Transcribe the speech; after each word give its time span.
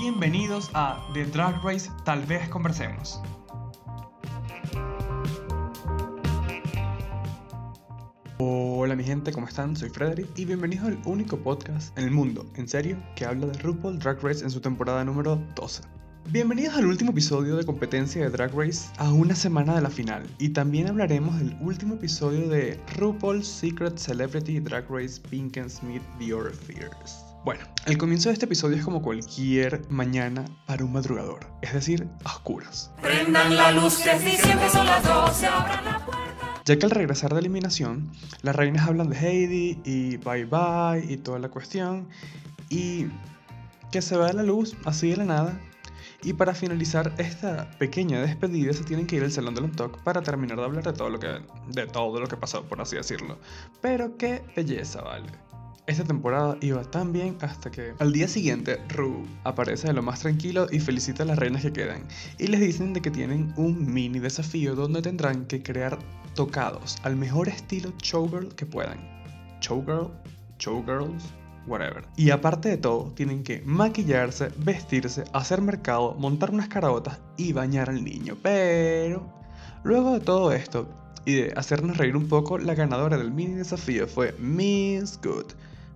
Bienvenidos 0.00 0.70
a 0.74 1.02
The 1.14 1.24
Drag 1.24 1.64
Race 1.64 1.90
Tal 2.04 2.22
vez 2.26 2.46
conversemos. 2.50 3.18
Hola 8.36 8.94
mi 8.94 9.04
gente, 9.04 9.32
¿cómo 9.32 9.48
están? 9.48 9.74
Soy 9.74 9.88
Frederick 9.88 10.28
y 10.36 10.44
bienvenidos 10.44 10.88
al 10.88 10.98
único 11.06 11.38
podcast 11.38 11.96
en 11.96 12.04
el 12.04 12.10
mundo, 12.10 12.44
en 12.56 12.68
serio, 12.68 13.02
que 13.14 13.24
habla 13.24 13.46
de 13.46 13.58
RuPaul 13.58 13.98
Drag 13.98 14.22
Race 14.22 14.44
en 14.44 14.50
su 14.50 14.60
temporada 14.60 15.02
número 15.02 15.36
12. 15.54 15.82
Bienvenidos 16.30 16.74
al 16.74 16.86
último 16.86 17.12
episodio 17.12 17.56
de 17.56 17.64
competencia 17.64 18.20
de 18.20 18.30
Drag 18.30 18.52
Race 18.52 18.88
a 18.98 19.12
una 19.12 19.36
semana 19.36 19.76
de 19.76 19.80
la 19.80 19.90
final 19.90 20.26
y 20.38 20.48
también 20.48 20.88
hablaremos 20.88 21.38
del 21.38 21.56
último 21.60 21.94
episodio 21.94 22.48
de 22.48 22.80
RuPaul's 22.96 23.46
Secret 23.46 23.96
Celebrity 23.96 24.58
Drag 24.58 24.84
Race 24.90 25.20
Pink 25.30 25.56
and 25.56 25.70
Smith 25.70 26.02
Your 26.18 26.52
Fears. 26.52 27.24
Bueno, 27.44 27.62
el 27.86 27.96
comienzo 27.96 28.28
de 28.28 28.32
este 28.32 28.46
episodio 28.46 28.76
es 28.76 28.84
como 28.84 29.02
cualquier 29.02 29.80
mañana 29.88 30.44
para 30.66 30.84
un 30.84 30.92
madrugador, 30.92 31.46
es 31.62 31.72
decir, 31.72 32.08
a 32.24 32.34
oscuras. 32.34 32.90
Prendan 33.00 33.54
la 33.56 33.70
luz 33.70 33.98
que 33.98 34.18
si 34.18 34.36
siempre 34.36 34.68
son 34.68 34.84
las 34.84 35.04
12, 35.04 35.46
abran 35.46 35.84
la 35.84 36.04
puerta. 36.04 36.62
Ya 36.64 36.76
que 36.76 36.86
al 36.86 36.90
regresar 36.90 37.32
de 37.32 37.38
eliminación, 37.38 38.10
las 38.42 38.56
reinas 38.56 38.88
hablan 38.88 39.10
de 39.10 39.16
Heidi 39.16 39.78
y 39.84 40.16
bye 40.16 40.44
bye 40.44 41.04
y 41.08 41.18
toda 41.18 41.38
la 41.38 41.50
cuestión, 41.50 42.08
y 42.68 43.06
que 43.92 44.02
se 44.02 44.16
va 44.16 44.32
la 44.32 44.42
luz 44.42 44.76
así 44.84 45.10
de 45.10 45.18
la 45.18 45.24
nada. 45.24 45.60
Y 46.26 46.32
para 46.32 46.54
finalizar 46.54 47.14
esta 47.18 47.70
pequeña 47.78 48.20
despedida 48.20 48.72
se 48.72 48.82
tienen 48.82 49.06
que 49.06 49.14
ir 49.14 49.22
al 49.22 49.30
salón 49.30 49.54
del 49.54 49.70
talk 49.70 50.02
para 50.02 50.22
terminar 50.22 50.58
de 50.58 50.64
hablar 50.64 50.82
de 50.82 50.92
todo 50.92 51.08
lo 51.08 51.20
que 51.20 51.28
de 51.68 51.86
todo 51.86 52.18
lo 52.18 52.26
que 52.26 52.36
pasó, 52.36 52.64
por 52.64 52.80
así 52.80 52.96
decirlo. 52.96 53.38
Pero 53.80 54.16
qué 54.16 54.42
belleza, 54.56 55.02
vale. 55.02 55.28
Esta 55.86 56.02
temporada 56.02 56.58
iba 56.62 56.82
tan 56.82 57.12
bien 57.12 57.38
hasta 57.42 57.70
que 57.70 57.94
al 58.00 58.12
día 58.12 58.26
siguiente 58.26 58.80
Ru 58.88 59.24
aparece 59.44 59.86
de 59.86 59.92
lo 59.92 60.02
más 60.02 60.18
tranquilo 60.18 60.66
y 60.72 60.80
felicita 60.80 61.22
a 61.22 61.26
las 61.26 61.38
reinas 61.38 61.62
que 61.62 61.72
quedan 61.72 62.02
y 62.38 62.48
les 62.48 62.58
dicen 62.58 62.92
de 62.92 63.02
que 63.02 63.12
tienen 63.12 63.54
un 63.56 63.94
mini 63.94 64.18
desafío 64.18 64.74
donde 64.74 65.02
tendrán 65.02 65.46
que 65.46 65.62
crear 65.62 65.96
tocados 66.34 66.96
al 67.04 67.14
mejor 67.14 67.48
estilo 67.48 67.92
showgirl 68.02 68.52
que 68.56 68.66
puedan. 68.66 68.98
Showgirl, 69.60 70.10
showgirls, 70.58 71.22
Y 72.16 72.30
aparte 72.30 72.68
de 72.68 72.76
todo, 72.76 73.12
tienen 73.14 73.42
que 73.42 73.62
maquillarse, 73.64 74.50
vestirse, 74.56 75.24
hacer 75.32 75.60
mercado, 75.60 76.14
montar 76.14 76.50
unas 76.50 76.68
caraotas 76.68 77.20
y 77.36 77.52
bañar 77.52 77.90
al 77.90 78.04
niño. 78.04 78.36
Pero 78.42 79.26
luego 79.82 80.14
de 80.14 80.20
todo 80.20 80.52
esto 80.52 80.88
y 81.24 81.34
de 81.34 81.52
hacernos 81.56 81.96
reír 81.96 82.16
un 82.16 82.28
poco, 82.28 82.58
la 82.58 82.74
ganadora 82.74 83.18
del 83.18 83.32
mini 83.32 83.54
desafío 83.54 84.06
fue 84.06 84.34
Miss 84.38 85.18
Good. 85.22 85.46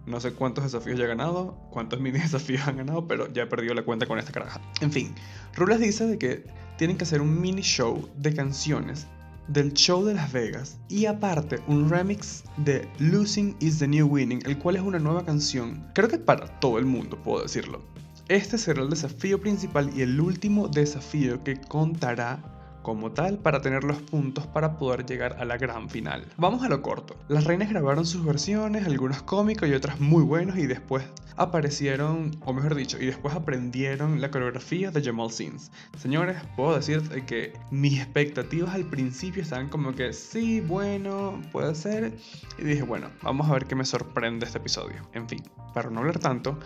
No 0.07 0.19
sé 0.19 0.33
cuántos 0.33 0.65
desafíos 0.65 0.99
ya 0.99 1.05
ha 1.05 1.09
ganado, 1.09 1.57
cuántos 1.71 2.01
mini 2.01 2.19
desafíos 2.19 2.67
han 2.67 2.79
ganado, 2.79 3.07
pero 3.07 3.33
ya 3.33 3.45
he 3.45 3.47
perdido 3.47 3.75
la 3.75 3.83
cuenta 3.83 4.07
con 4.07 4.19
esta 4.19 4.33
caraja. 4.33 4.61
En 4.81 4.91
fin, 4.91 5.15
Ru 5.55 5.67
les 5.67 5.79
dice 5.79 6.07
de 6.07 6.19
que 6.19 6.45
tienen 6.79 6.97
que 6.97 7.05
hacer 7.05 7.21
un 7.21 7.41
mini 7.41 7.63
show 7.63 8.09
de 8.17 8.35
canciones 8.35 9.07
del 9.53 9.73
show 9.75 10.05
de 10.05 10.15
Las 10.15 10.33
Vegas 10.33 10.79
y 10.89 11.07
aparte 11.07 11.59
un 11.67 11.91
remix 11.91 12.45
de 12.59 12.89
Losing 12.99 13.57
is 13.59 13.79
the 13.81 13.89
New 13.89 14.07
Winning, 14.07 14.41
el 14.47 14.59
cual 14.59 14.77
es 14.77 14.83
una 14.83 15.01
nueva 15.01 15.25
canción, 15.25 15.85
creo 15.93 16.09
que 16.09 16.19
para 16.19 16.47
todo 16.61 16.79
el 16.79 16.87
mundo 16.87 17.21
puedo 17.23 17.43
decirlo. 17.43 17.83
Este 18.29 18.59
será 18.59 18.83
el 18.83 18.91
desafío 18.91 19.41
principal 19.41 19.91
y 19.97 20.03
el 20.03 20.21
último 20.21 20.69
desafío 20.69 21.43
que 21.43 21.61
contará 21.61 22.60
como 22.83 23.13
tal 23.13 23.39
para 23.39 23.61
tener 23.61 23.85
los 23.85 24.01
puntos 24.03 24.47
para 24.47 24.79
poder 24.79 25.07
llegar 25.07 25.37
a 25.39 25.45
la 25.45 25.57
gran 25.57 25.89
final. 25.89 26.27
Vamos 26.37 26.63
a 26.63 26.69
lo 26.69 26.83
corto. 26.83 27.17
Las 27.29 27.45
reinas 27.45 27.71
grabaron 27.71 28.07
sus 28.07 28.25
versiones, 28.25 28.87
algunos 28.87 29.23
cómicos 29.23 29.69
y 29.69 29.75
otras 29.75 30.01
muy 30.01 30.23
buenos 30.23 30.59
y 30.59 30.67
después 30.67 31.05
aparecieron, 31.37 32.37
o 32.45 32.53
mejor 32.53 32.75
dicho, 32.75 32.99
y 33.01 33.07
después 33.07 33.35
aprendieron 33.35 34.21
la 34.21 34.31
coreografía 34.31 34.91
de 34.91 35.03
Jamal 35.03 35.31
Sins. 35.31 35.71
Señores, 35.99 36.37
puedo 36.55 36.77
decir 36.77 37.01
que 37.25 37.55
mis 37.71 37.99
expectativas 37.99 38.75
al 38.75 38.85
principio 38.85 39.43
estaban 39.43 39.69
como 39.69 39.95
que 39.95 40.13
sí, 40.13 40.61
bueno, 40.61 41.41
puede 41.51 41.75
ser. 41.75 42.13
Y 42.59 42.65
dije, 42.65 42.83
bueno, 42.83 43.09
vamos 43.23 43.49
a 43.49 43.55
ver 43.55 43.65
qué 43.65 43.75
me 43.75 43.85
sorprende 43.85 44.45
este 44.45 44.59
episodio. 44.59 44.97
En 45.15 45.29
fin, 45.29 45.43
para 45.73 45.91
no 45.91 46.01
hablar 46.01 46.19
tanto, 46.19 46.59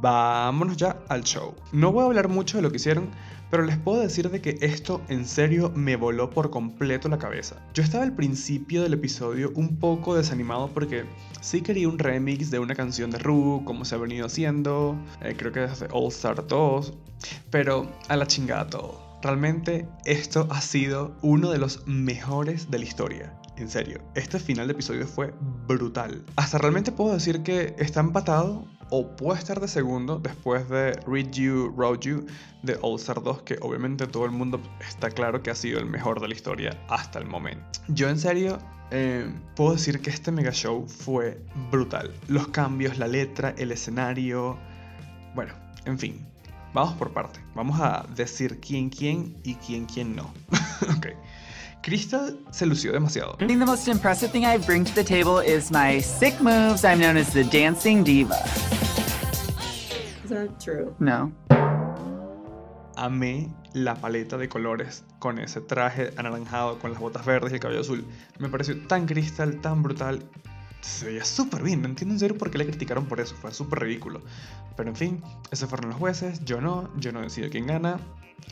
Vámonos 0.00 0.76
ya 0.76 0.98
al 1.08 1.24
show. 1.24 1.54
No 1.72 1.92
voy 1.92 2.02
a 2.02 2.06
hablar 2.06 2.28
mucho 2.28 2.58
de 2.58 2.62
lo 2.62 2.70
que 2.70 2.76
hicieron, 2.76 3.10
pero 3.50 3.64
les 3.64 3.78
puedo 3.78 4.00
decir 4.00 4.30
de 4.30 4.40
que 4.40 4.58
esto 4.60 5.00
en 5.08 5.24
serio 5.24 5.72
me 5.74 5.96
voló 5.96 6.30
por 6.30 6.50
completo 6.50 7.08
la 7.08 7.18
cabeza. 7.18 7.56
Yo 7.74 7.82
estaba 7.82 8.04
al 8.04 8.14
principio 8.14 8.82
del 8.82 8.94
episodio 8.94 9.52
un 9.54 9.76
poco 9.76 10.16
desanimado 10.16 10.68
porque 10.68 11.04
sí 11.40 11.62
quería 11.62 11.88
un 11.88 11.98
remix 11.98 12.50
de 12.50 12.58
una 12.58 12.74
canción 12.74 13.10
de 13.10 13.18
Ru, 13.18 13.62
como 13.64 13.84
se 13.84 13.94
ha 13.94 13.98
venido 13.98 14.26
haciendo, 14.26 14.96
eh, 15.22 15.34
creo 15.36 15.52
que 15.52 15.60
desde 15.60 15.88
All 15.92 16.08
Star 16.08 16.46
2, 16.46 16.92
pero 17.50 17.90
a 18.08 18.16
la 18.16 18.26
chingada 18.26 18.66
todo. 18.66 19.06
Realmente 19.22 19.88
esto 20.04 20.46
ha 20.50 20.60
sido 20.60 21.16
uno 21.22 21.50
de 21.50 21.58
los 21.58 21.86
mejores 21.86 22.70
de 22.70 22.78
la 22.78 22.84
historia. 22.84 23.32
En 23.56 23.70
serio, 23.70 24.02
este 24.14 24.38
final 24.38 24.66
de 24.66 24.74
episodio 24.74 25.06
fue 25.06 25.32
brutal. 25.66 26.22
Hasta 26.36 26.58
realmente 26.58 26.92
puedo 26.92 27.14
decir 27.14 27.42
que 27.42 27.74
está 27.78 28.00
empatado 28.00 28.66
o 28.90 29.08
puede 29.16 29.38
estar 29.38 29.60
de 29.60 29.68
segundo 29.68 30.18
después 30.18 30.68
de 30.68 30.92
Read 31.06 31.30
You, 31.30 31.74
Road 31.76 32.00
You 32.00 32.26
de 32.62 32.78
All 32.82 32.96
Star 32.96 33.22
2, 33.22 33.42
que 33.42 33.58
obviamente 33.60 34.06
todo 34.06 34.24
el 34.24 34.32
mundo 34.32 34.60
está 34.80 35.10
claro 35.10 35.42
que 35.42 35.50
ha 35.50 35.54
sido 35.54 35.78
el 35.78 35.86
mejor 35.86 36.20
de 36.20 36.28
la 36.28 36.34
historia 36.34 36.78
hasta 36.88 37.18
el 37.18 37.26
momento. 37.26 37.80
Yo 37.88 38.08
en 38.08 38.18
serio 38.18 38.58
eh, 38.90 39.28
puedo 39.54 39.72
decir 39.72 40.00
que 40.00 40.10
este 40.10 40.30
mega 40.30 40.52
show 40.52 40.86
fue 40.86 41.40
brutal. 41.70 42.12
Los 42.28 42.48
cambios, 42.48 42.98
la 42.98 43.08
letra, 43.08 43.54
el 43.58 43.72
escenario, 43.72 44.56
bueno, 45.34 45.54
en 45.84 45.98
fin. 45.98 46.26
Vamos 46.72 46.94
por 46.96 47.10
parte. 47.12 47.40
Vamos 47.54 47.80
a 47.80 48.06
decir 48.14 48.60
quién 48.60 48.90
quién 48.90 49.34
y 49.44 49.54
quién 49.54 49.86
quién 49.86 50.14
no. 50.14 50.30
ok. 50.96 51.06
Crystal 51.82 52.36
se 52.50 52.66
lució 52.66 52.92
demasiado. 52.92 53.36
I 53.40 53.46
think 53.46 53.60
the 53.60 53.64
most 53.64 53.88
impressive 53.88 54.30
thing 54.30 54.44
I 54.44 54.58
bring 54.58 54.84
to 54.84 54.94
the 54.94 55.04
table 55.04 55.38
is 55.38 55.70
my 55.70 56.00
sick 56.00 56.38
moves. 56.40 56.84
I'm 56.84 56.98
known 56.98 57.16
as 57.16 57.32
the 57.32 57.44
dancing 57.44 58.04
diva. 58.04 58.36
Is 60.26 60.30
that 60.30 60.58
true? 60.58 60.92
No. 60.98 61.30
Amé 62.96 63.48
la 63.74 63.94
paleta 63.94 64.36
de 64.36 64.48
colores 64.48 65.04
con 65.20 65.38
ese 65.38 65.60
traje 65.60 66.10
anaranjado, 66.16 66.80
con 66.80 66.90
las 66.90 67.00
botas 67.00 67.24
verdes 67.24 67.52
y 67.52 67.54
el 67.54 67.60
cabello 67.60 67.82
azul. 67.82 68.04
Me 68.40 68.48
pareció 68.48 68.76
tan 68.88 69.06
cristal, 69.06 69.60
tan 69.60 69.84
brutal. 69.84 70.28
Se 70.80 71.06
veía 71.06 71.24
súper 71.24 71.62
bien. 71.62 71.82
No 71.82 71.86
entiendo 71.86 72.16
en 72.16 72.18
serio 72.18 72.36
por 72.36 72.50
qué 72.50 72.58
le 72.58 72.66
criticaron 72.66 73.06
por 73.06 73.20
eso. 73.20 73.36
Fue 73.36 73.54
súper 73.54 73.78
ridículo. 73.78 74.20
Pero 74.76 74.88
en 74.88 74.96
fin, 74.96 75.22
esos 75.52 75.70
fueron 75.70 75.90
los 75.90 75.98
jueces. 76.00 76.44
Yo 76.44 76.60
no. 76.60 76.90
Yo 76.96 77.12
no 77.12 77.20
decido 77.20 77.48
quién 77.48 77.68
gana. 77.68 78.00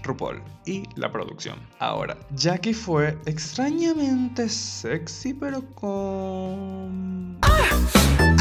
RuPaul 0.04 0.40
y 0.66 0.84
la 0.94 1.10
producción. 1.10 1.58
Ahora, 1.80 2.16
Jackie 2.36 2.72
fue 2.72 3.18
extrañamente 3.26 4.48
sexy, 4.48 5.34
pero 5.34 5.60
con... 5.74 7.40
Because 7.40 8.33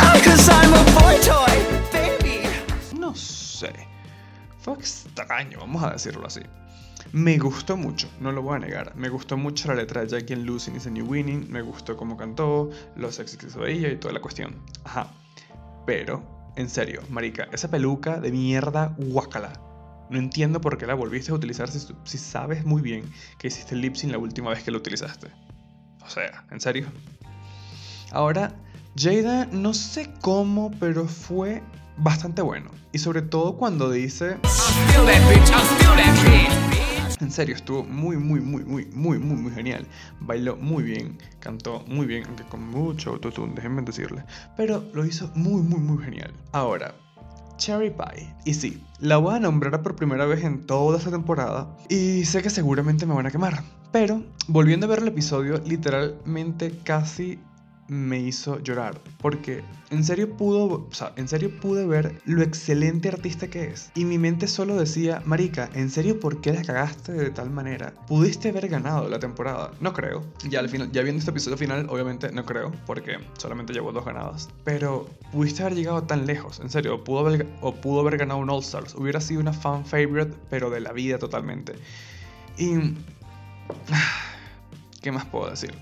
Fue 4.63 4.75
extraño, 4.75 5.59
vamos 5.59 5.83
a 5.83 5.91
decirlo 5.91 6.25
así. 6.25 6.39
Me 7.11 7.37
gustó 7.37 7.75
mucho, 7.75 8.09
no 8.21 8.31
lo 8.31 8.41
voy 8.41 8.55
a 8.55 8.59
negar. 8.59 8.95
Me 8.95 9.09
gustó 9.09 9.35
mucho 9.35 9.67
la 9.67 9.75
letra 9.75 10.01
de 10.01 10.07
Jackie 10.07 10.33
en 10.33 10.45
Losing 10.45 10.77
is 10.77 10.87
a 10.87 10.89
New 10.89 11.05
Winning. 11.05 11.51
Me 11.51 11.61
gustó 11.61 11.97
cómo 11.97 12.15
cantó, 12.15 12.69
lo 12.95 13.11
sexy 13.11 13.35
que 13.35 13.49
se 13.49 13.59
veía 13.59 13.91
y 13.91 13.97
toda 13.97 14.13
la 14.13 14.21
cuestión. 14.21 14.55
Ajá. 14.85 15.11
Pero, 15.85 16.23
en 16.55 16.69
serio, 16.69 17.01
marica, 17.09 17.49
esa 17.51 17.69
peluca 17.69 18.21
de 18.21 18.31
mierda, 18.31 18.95
guácala. 18.97 19.51
No 20.09 20.17
entiendo 20.17 20.61
por 20.61 20.77
qué 20.77 20.85
la 20.85 20.93
volviste 20.93 21.31
a 21.31 21.35
utilizar 21.35 21.69
si, 21.69 22.17
sabes 22.17 22.63
muy 22.63 22.81
bien 22.81 23.03
que 23.39 23.47
hiciste 23.47 23.75
el 23.75 23.81
lip 23.81 23.95
sync 23.95 24.13
la 24.13 24.17
última 24.17 24.51
vez 24.51 24.63
que 24.63 24.71
la 24.71 24.77
utilizaste. 24.77 25.27
O 26.01 26.09
sea, 26.09 26.45
¿en 26.51 26.61
serio? 26.61 26.87
Ahora, 28.11 28.55
Jada, 28.95 29.45
no 29.47 29.73
sé 29.73 30.09
cómo, 30.21 30.71
pero 30.79 31.05
fue 31.05 31.61
bastante 31.97 32.41
bueno. 32.41 32.71
Y 32.91 32.99
sobre 32.99 33.21
todo 33.21 33.57
cuando 33.57 33.89
dice... 33.91 34.37
En 37.19 37.31
serio, 37.31 37.55
estuvo 37.55 37.83
muy, 37.83 38.17
muy, 38.17 38.41
muy, 38.41 38.63
muy, 38.65 38.85
muy, 38.87 39.17
muy, 39.17 39.37
muy 39.37 39.51
genial. 39.51 39.87
Bailó 40.19 40.57
muy 40.57 40.83
bien, 40.83 41.17
cantó 41.39 41.83
muy 41.87 42.05
bien, 42.05 42.25
aunque 42.27 42.43
con 42.43 42.67
mucho 42.69 43.11
autotune, 43.11 43.53
déjenme 43.55 43.81
decirle. 43.81 44.25
Pero 44.57 44.83
lo 44.93 45.05
hizo 45.05 45.31
muy, 45.35 45.61
muy, 45.61 45.79
muy 45.79 46.03
genial. 46.03 46.33
Ahora, 46.51 46.93
Cherry 47.57 47.91
Pie. 47.91 48.33
Y 48.45 48.53
sí, 48.53 48.83
la 48.99 49.17
voy 49.17 49.35
a 49.35 49.39
nombrar 49.39 49.81
por 49.81 49.95
primera 49.95 50.25
vez 50.25 50.43
en 50.43 50.65
toda 50.65 50.97
esta 50.97 51.11
temporada 51.11 51.77
y 51.87 52.25
sé 52.25 52.41
que 52.41 52.49
seguramente 52.49 53.05
me 53.05 53.13
van 53.13 53.25
a 53.25 53.31
quemar. 53.31 53.63
Pero, 53.91 54.23
volviendo 54.47 54.85
a 54.85 54.89
ver 54.89 54.99
el 54.99 55.07
episodio, 55.09 55.61
literalmente 55.65 56.71
casi 56.83 57.39
me 57.87 58.19
hizo 58.19 58.59
llorar. 58.59 58.99
Porque 59.19 59.63
en 59.89 60.03
serio 60.03 60.35
pudo, 60.35 60.87
en 61.15 61.27
serio 61.27 61.51
pude 61.59 61.85
ver 61.85 62.21
lo 62.25 62.41
excelente 62.41 63.09
artista 63.09 63.47
que 63.47 63.65
es. 63.65 63.91
Y 63.95 64.05
mi 64.05 64.17
mente 64.17 64.47
solo 64.47 64.75
decía, 64.75 65.21
Marica, 65.25 65.69
¿en 65.73 65.89
serio 65.89 66.19
por 66.19 66.41
qué 66.41 66.53
la 66.53 66.63
cagaste 66.63 67.13
de 67.13 67.29
tal 67.29 67.49
manera? 67.49 67.93
Pudiste 68.07 68.49
haber 68.49 68.67
ganado 68.67 69.07
la 69.09 69.19
temporada. 69.19 69.71
No 69.79 69.93
creo. 69.93 70.23
Ya 70.49 70.59
al 70.59 70.69
final, 70.69 70.91
ya 70.91 71.01
viendo 71.01 71.19
este 71.19 71.31
episodio 71.31 71.57
final, 71.57 71.87
obviamente 71.89 72.31
no 72.31 72.45
creo, 72.45 72.71
porque 72.85 73.17
solamente 73.37 73.73
llevo 73.73 73.91
dos 73.91 74.05
ganadas. 74.05 74.49
Pero 74.63 75.09
pudiste 75.31 75.63
haber 75.63 75.75
llegado 75.75 76.03
tan 76.03 76.25
lejos, 76.25 76.59
en 76.59 76.69
serio. 76.69 77.03
Pudo 77.03 77.23
o 77.61 77.75
pudo 77.75 78.01
haber 78.01 78.17
ganado 78.17 78.39
un 78.39 78.49
All 78.49 78.61
Stars. 78.61 78.95
Hubiera 78.95 79.21
sido 79.21 79.41
una 79.41 79.53
fan 79.53 79.85
favorite, 79.85 80.33
pero 80.49 80.69
de 80.69 80.79
la 80.79 80.91
vida 80.91 81.17
totalmente. 81.17 81.73
Y... 82.57 82.77
¿Qué 85.01 85.11
más 85.11 85.25
puedo 85.25 85.49
decir? 85.49 85.73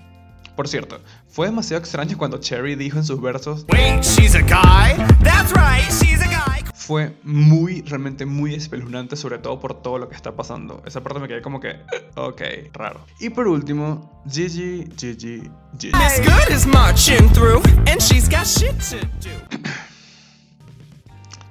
Por 0.56 0.68
cierto, 0.68 1.00
fue 1.31 1.48
demasiado 1.48 1.80
extraño 1.80 2.18
cuando 2.18 2.39
Cherry 2.39 2.75
dijo 2.75 2.98
en 2.98 3.06
sus 3.06 3.22
versos. 3.22 3.66
Wait, 3.69 4.04
she's 4.04 4.36
a 4.36 4.42
guy? 4.42 4.98
That's 5.24 5.54
right, 5.54 5.89
she's 5.89 6.22
a 6.22 6.28
guy. 6.28 6.62
Fue 6.74 7.16
muy, 7.24 7.83
realmente 7.83 8.25
muy 8.25 8.54
espeluznante, 8.54 9.16
sobre 9.16 9.38
todo 9.38 9.57
por 9.57 9.81
todo 9.81 9.98
lo 9.98 10.10
que 10.10 10.16
está 10.16 10.36
pasando. 10.36 10.83
Esa 10.86 11.01
parte 11.01 11.22
me 11.22 11.30
quedé 11.30 11.42
como 11.42 11.62
que, 11.62 11.78
ok, 12.16 12.42
raro. 12.74 13.00
Y 13.22 13.30
por 13.30 13.48
último, 13.48 14.22
Gigi, 14.30 14.86
Gigi, 14.98 15.50
Gigi. 15.80 15.98
Miss 15.98 16.19
Good 16.19 16.54
is 16.54 16.68
marching 16.68 17.30
through, 17.30 17.62
and 17.88 18.01
she's 18.01 18.28
got 18.28 18.45
shit 18.45 18.75
to 18.89 18.98
do. 19.22 19.31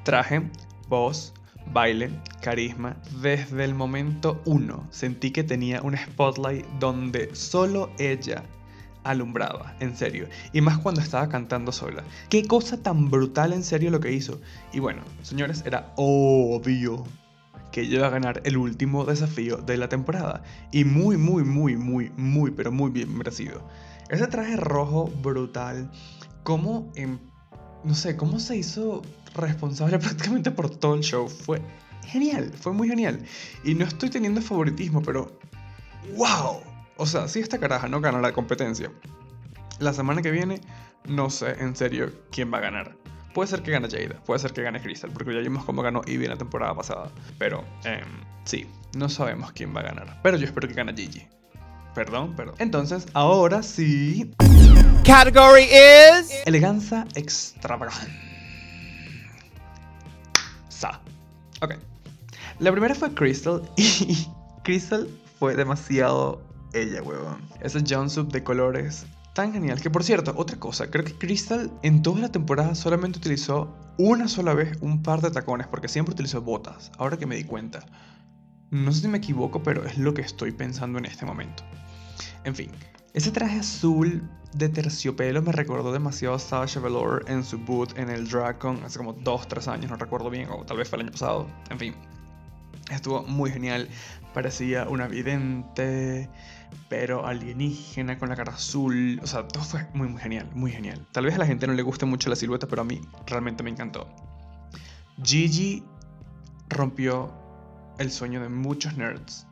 Traje, 0.05 0.43
voz, 0.89 1.33
baile, 1.73 2.11
carisma. 2.43 2.97
Desde 3.23 3.65
el 3.65 3.75
momento 3.75 4.43
uno 4.45 4.87
sentí 4.91 5.31
que 5.31 5.43
tenía 5.43 5.81
un 5.81 5.97
spotlight 5.97 6.67
donde 6.79 7.35
solo 7.35 7.91
ella 7.99 8.45
alumbraba, 9.05 9.75
en 9.81 9.97
serio. 9.97 10.29
Y 10.53 10.61
más 10.61 10.79
cuando 10.79 11.01
estaba 11.01 11.29
cantando 11.29 11.73
sola. 11.73 12.05
Qué 12.29 12.47
cosa 12.47 12.83
tan 12.83 13.11
brutal 13.11 13.53
en 13.53 13.65
serio 13.65 13.91
lo 13.91 14.01
que 14.01 14.13
hizo. 14.13 14.41
Y 14.73 14.81
bueno, 14.81 15.03
señores, 15.23 15.63
era 15.67 15.93
obvio 15.97 17.05
que 17.73 17.85
iba 17.85 18.07
a 18.07 18.11
ganar 18.11 18.41
el 18.45 18.57
último 18.57 19.05
desafío 19.05 19.59
de 19.59 19.77
la 19.77 19.89
temporada. 19.89 20.43
Y 20.73 20.85
muy, 20.85 21.17
muy, 21.17 21.45
muy, 21.45 21.77
muy, 21.77 22.11
muy, 22.17 22.51
pero 22.51 22.73
muy 22.73 22.91
bien 22.91 23.17
merecido. 23.17 23.67
Ese 24.09 24.27
traje 24.27 24.57
rojo 24.57 25.11
brutal, 25.23 25.91
como 26.43 26.91
en... 26.97 27.21
No 27.85 27.95
sé, 27.95 28.17
cómo 28.17 28.39
se 28.41 28.59
hizo 28.59 29.03
responsable 29.35 29.99
prácticamente 30.01 30.51
por 30.51 30.71
todo 30.71 30.95
el 30.95 31.01
show. 31.01 31.29
Fue 31.29 31.63
genial, 32.07 32.53
fue 32.55 32.73
muy 32.73 32.89
genial. 32.89 33.25
Y 33.65 33.75
no 33.75 33.85
estoy 33.85 34.11
teniendo 34.11 34.43
favoritismo, 34.43 35.01
pero... 35.03 35.39
¡Wow! 36.17 36.70
O 37.01 37.07
sea, 37.07 37.29
si 37.29 37.41
esta 37.41 37.59
caraja 37.59 37.89
no 37.89 38.03
gana 38.03 38.21
la 38.21 38.33
competencia, 38.33 38.93
la 39.79 39.95
semana 39.95 40.21
que 40.21 40.31
viene, 40.31 40.61
no 41.07 41.31
sé 41.31 41.57
en 41.59 41.75
serio 41.75 42.13
quién 42.31 42.53
va 42.53 42.59
a 42.59 42.61
ganar. 42.61 42.95
Puede 43.33 43.49
ser 43.49 43.63
que 43.63 43.71
gane 43.71 43.89
Jada, 43.89 44.23
puede 44.27 44.39
ser 44.39 44.53
que 44.53 44.61
gane 44.61 44.83
Crystal, 44.83 45.11
porque 45.11 45.33
ya 45.33 45.41
vimos 45.41 45.65
cómo 45.65 45.81
ganó 45.81 46.03
Ivy 46.07 46.25
en 46.27 46.33
la 46.33 46.37
temporada 46.37 46.75
pasada. 46.75 47.11
Pero, 47.39 47.65
eh, 47.87 48.03
sí, 48.45 48.67
no 48.95 49.09
sabemos 49.09 49.51
quién 49.53 49.75
va 49.75 49.81
a 49.81 49.85
ganar. 49.85 50.21
Pero 50.23 50.37
yo 50.37 50.45
espero 50.45 50.69
que 50.69 50.75
gane 50.75 50.93
Gigi. 50.93 51.27
Perdón, 51.95 52.37
perdón. 52.37 52.57
Entonces, 52.59 53.07
ahora 53.15 53.63
sí. 53.63 54.31
Category 55.03 55.63
is. 55.63 56.31
Eleganza 56.45 57.07
extravagante. 57.15 58.13
Sa. 60.69 61.01
Ok. 61.63 61.77
La 62.59 62.71
primera 62.71 62.95
fue 62.95 63.15
Crystal 63.15 63.63
y 63.79 64.27
Crystal 64.65 65.09
fue 65.39 65.57
demasiado 65.57 66.50
ella, 66.73 67.03
huevón. 67.03 67.43
Ese 67.61 67.81
jumpsuit 67.81 68.31
de 68.33 68.43
colores 68.43 69.07
tan 69.35 69.53
genial. 69.53 69.81
Que 69.81 69.91
por 69.91 70.05
cierto, 70.05 70.33
otra 70.37 70.59
cosa, 70.59 70.91
creo 70.91 71.05
que 71.05 71.15
Crystal 71.15 71.71
en 71.83 72.03
toda 72.03 72.21
la 72.21 72.33
temporada 72.33 72.75
solamente 72.75 73.19
utilizó 73.19 73.75
una 73.99 74.29
sola 74.29 74.55
vez 74.55 74.79
un 74.81 75.03
par 75.03 75.21
de 75.21 75.31
tacones, 75.31 75.67
porque 75.67 75.89
siempre 75.89 76.15
utilizó 76.15 76.43
botas. 76.43 76.91
Ahora 76.99 77.19
que 77.19 77.27
me 77.27 77.37
di 77.37 77.45
cuenta. 77.45 77.81
No 78.71 78.93
sé 78.93 79.03
si 79.03 79.09
me 79.09 79.19
equivoco, 79.19 79.63
pero 79.63 79.85
es 79.85 79.99
lo 79.99 80.15
que 80.15 80.23
estoy 80.23 80.53
pensando 80.53 80.99
en 80.99 81.05
este 81.05 81.27
momento. 81.27 81.65
En 82.45 82.55
fin, 82.55 82.71
ese 83.15 83.31
traje 83.33 83.59
azul 83.59 84.23
de 84.55 84.69
terciopelo 84.69 85.43
me 85.43 85.53
recordó 85.53 85.93
demasiado 85.93 86.35
a 86.35 86.39
Sasha 86.39 86.81
Velour 86.81 87.25
en 87.29 87.45
su 87.45 87.59
boot 87.59 87.97
en 87.99 88.11
el 88.11 88.29
Dragon 88.29 88.83
hace 88.85 88.99
como 88.99 89.17
2-3 89.17 89.69
años, 89.69 89.91
no 89.91 89.97
recuerdo 89.97 90.31
bien, 90.31 90.49
o 90.51 90.65
tal 90.65 90.77
vez 90.77 90.89
fue 90.89 90.99
el 90.99 91.07
año 91.07 91.13
pasado. 91.13 91.49
En 91.71 91.79
fin, 91.79 91.95
estuvo 92.91 93.23
muy 93.23 93.51
genial. 93.51 93.89
Parecía 94.35 94.89
una 94.89 95.09
vidente, 95.09 96.29
pero 96.89 97.27
alienígena 97.27 98.19
con 98.19 98.29
la 98.29 98.37
cara 98.37 98.53
azul. 98.53 99.21
O 99.23 99.27
sea, 99.27 99.47
todo 99.49 99.65
fue 99.65 99.87
muy, 99.95 100.09
muy 100.09 100.21
genial, 100.21 100.49
muy 100.55 100.71
genial. 100.71 101.07
Tal 101.13 101.25
vez 101.25 101.35
a 101.35 101.39
la 101.39 101.47
gente 101.47 101.67
no 101.67 101.73
le 101.73 101.83
guste 101.83 102.07
mucho 102.07 102.31
la 102.31 102.37
silueta, 102.37 102.67
pero 102.67 102.83
a 102.83 102.85
mí 102.85 103.01
realmente 103.27 103.63
me 103.63 103.71
encantó. 103.71 104.09
Gigi 105.23 105.85
rompió 106.69 107.33
el 107.99 108.11
sueño 108.11 108.41
de 108.41 108.49
muchos 108.49 108.97
nerds 108.97 109.47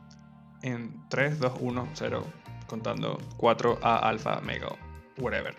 en 0.61 1.07
3, 1.09 1.39
2, 1.39 1.53
1, 1.59 1.89
0, 1.93 2.25
contando 2.67 3.19
4 3.37 3.79
a 3.81 3.97
alfa, 3.97 4.41
mega, 4.41 4.69
whatever. 5.17 5.55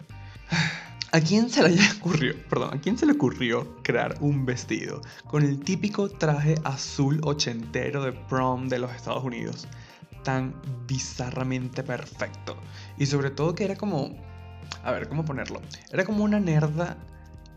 ¿A 1.13 1.21
quién 1.21 1.51
se 1.51 1.69
le 1.69 1.77
ocurrió, 1.99 2.35
perdón, 2.49 2.73
a 2.73 2.81
quién 2.81 2.97
se 2.97 3.05
le 3.05 3.13
ocurrió 3.13 3.83
crear 3.83 4.17
un 4.21 4.47
vestido 4.47 5.01
con 5.27 5.43
el 5.43 5.59
típico 5.59 6.09
traje 6.09 6.55
azul 6.63 7.21
ochentero 7.25 8.05
de 8.05 8.13
prom 8.13 8.69
de 8.69 8.79
los 8.79 8.93
Estados 8.95 9.25
Unidos? 9.25 9.67
Tan 10.23 10.55
bizarramente 10.87 11.83
perfecto. 11.83 12.57
Y 12.97 13.07
sobre 13.07 13.31
todo 13.31 13.57
que 13.57 13.65
era 13.65 13.75
como, 13.75 14.17
a 14.85 14.93
ver, 14.93 15.09
¿cómo 15.09 15.25
ponerlo? 15.25 15.61
Era 15.91 16.05
como 16.05 16.23
una 16.23 16.39
nerda 16.39 16.97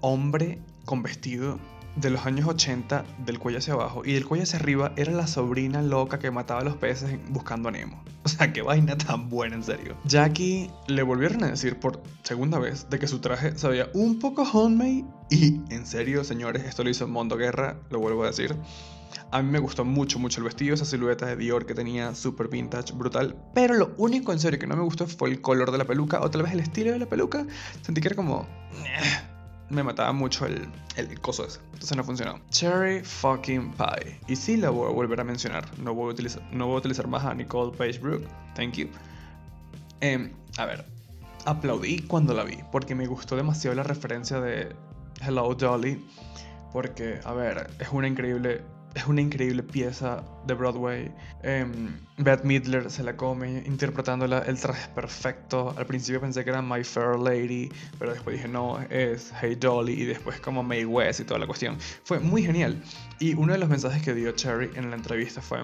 hombre 0.01 0.59
con 0.85 1.03
vestido 1.03 1.59
de 1.95 2.10
los 2.10 2.25
años 2.25 2.48
80 2.48 3.06
del 3.25 3.40
cuello 3.40 3.60
hacia 3.60 3.74
abajo 3.74 4.01
y 4.06 4.13
del 4.13 4.25
cuello 4.25 4.44
hacia 4.44 4.60
arriba 4.60 4.94
era 4.95 5.12
la 5.12 5.28
sobrina 5.28 5.81
loca 5.81 6.19
que 6.19 6.31
mataba 6.31 6.62
a 6.62 6.63
los 6.63 6.78
peces 6.78 7.18
buscando 7.30 7.69
a 7.69 7.72
Nemo. 7.72 8.04
O 8.25 8.30
sea, 8.30 8.54
qué 8.54 8.62
vaina 8.62 8.98
tan 8.98 9.30
buena, 9.30 9.56
en 9.56 9.63
serio. 9.63 9.98
Jackie 10.06 10.72
le 10.88 11.04
volvieron 11.04 11.44
a 11.44 11.48
decir 11.48 11.78
por 11.78 12.01
segunda 12.24 12.57
vez 12.57 12.90
de 12.90 12.98
que 12.98 13.06
su 13.06 13.19
traje 13.19 13.57
se 13.57 13.68
veía 13.68 13.90
un 13.94 14.18
poco 14.18 14.44
homemade 14.44 15.04
y, 15.30 15.60
en 15.69 15.86
serio, 15.86 16.24
señores, 16.24 16.63
esto 16.63 16.86
lo 16.86 16.90
hizo 16.90 17.06
Mondo 17.06 17.36
Guerra, 17.36 17.75
lo 17.90 18.00
vuelvo 18.00 18.24
a 18.24 18.28
decir. 18.28 18.56
A 19.31 19.42
mí 19.42 19.51
me 19.51 19.60
gustó 19.60 19.84
mucho, 19.84 20.19
mucho 20.19 20.39
el 20.39 20.46
vestido, 20.46 20.74
esa 20.74 20.86
silueta 20.86 21.25
de 21.25 21.36
Dior 21.36 21.66
que 21.66 21.74
tenía 21.74 22.16
súper 22.16 22.48
vintage, 22.48 22.94
brutal. 22.94 23.36
Pero 23.54 23.74
lo 23.74 23.94
único 23.98 24.31
en 24.31 24.39
serio 24.39 24.57
que 24.57 24.68
no 24.68 24.78
me 24.78 24.84
gustó 24.84 25.06
fue 25.06 25.30
el 25.30 25.42
color 25.42 25.72
de 25.72 25.80
la 25.80 25.86
peluca, 25.86 26.22
o 26.22 26.30
tal 26.30 26.44
vez 26.44 26.54
el 26.54 26.62
estilo 26.62 26.92
de 26.94 27.00
la 27.00 27.07
peluca. 27.07 27.46
Sentí 27.81 28.00
que 28.00 28.07
era 28.07 28.16
como... 28.16 28.48
Me 29.69 29.83
mataba 29.83 30.12
mucho 30.12 30.45
el, 30.45 30.68
el 30.95 31.19
coso 31.21 31.45
ese. 31.45 31.60
Entonces 31.74 31.98
no 31.98 32.04
funcionó. 32.04 32.39
Cherry 32.50 33.01
fucking 33.01 33.74
pie. 33.74 34.19
Y 34.27 34.36
sí 34.36 34.57
la 34.57 34.69
voy 34.69 34.89
a 34.89 34.94
volver 34.94 35.19
a 35.19 35.24
mencionar. 35.24 35.65
No 35.80 35.94
voy 35.94 36.10
a 36.10 36.13
utilizar, 36.13 36.44
no 36.51 36.68
voy 36.68 36.75
a 36.75 36.80
utilizar 36.80 37.07
más 37.07 37.24
a 37.25 37.33
Nicole 37.33 37.75
Page 37.75 38.00
Brooke. 38.00 38.27
Thank 38.56 38.74
you. 38.75 38.89
Em, 40.01 40.31
a 40.57 40.65
ver. 40.65 40.86
Aplaudí 41.45 42.00
cuando 42.01 42.33
la 42.33 42.44
vi. 42.44 42.60
Porque 42.71 42.95
me 42.95 43.07
gustó 43.07 43.36
demasiado 43.36 43.75
la 43.75 43.83
referencia 43.83 44.39
de 44.39 44.75
Hello 45.22 45.53
Dolly. 45.55 46.05
Porque, 46.72 47.20
a 47.24 47.34
ver, 47.34 47.70
es 47.79 47.89
una 47.91 48.08
increíble. 48.08 48.62
Es 48.95 49.07
una 49.07 49.21
increíble 49.21 49.63
pieza 49.63 50.23
de 50.45 50.53
Broadway. 50.53 51.12
Em, 51.41 51.97
Bette 52.17 52.43
Midler 52.45 52.91
se 52.91 53.03
la 53.03 53.17
come 53.17 53.63
interpretándola. 53.65 54.39
El 54.39 54.59
traje 54.59 54.83
es 54.83 54.88
perfecto. 54.89 55.73
Al 55.77 55.85
principio 55.85 56.21
pensé 56.21 56.43
que 56.43 56.51
era 56.51 56.62
My 56.62 56.83
Fair 56.83 57.17
Lady, 57.17 57.71
pero 57.97 58.13
después 58.13 58.35
dije 58.35 58.47
no, 58.47 58.79
es 58.89 59.33
Hey 59.41 59.55
Dolly 59.55 59.93
y 59.93 60.05
después 60.05 60.39
como 60.39 60.62
Mae 60.62 60.85
West 60.85 61.21
y 61.21 61.23
toda 61.23 61.39
la 61.39 61.47
cuestión. 61.47 61.77
Fue 62.03 62.19
muy 62.19 62.43
genial. 62.43 62.81
Y 63.19 63.33
uno 63.33 63.53
de 63.53 63.59
los 63.59 63.69
mensajes 63.69 64.03
que 64.03 64.13
dio 64.13 64.31
Cherry 64.31 64.69
en 64.75 64.91
la 64.91 64.95
entrevista 64.95 65.41
fue 65.41 65.59